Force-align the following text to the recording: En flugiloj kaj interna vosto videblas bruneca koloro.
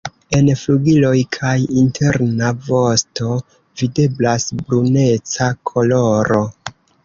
En 0.35 0.47
flugiloj 0.61 1.11
kaj 1.37 1.51
interna 1.81 2.49
vosto 2.71 3.37
videblas 3.83 4.51
bruneca 4.65 5.53
koloro. 5.73 6.45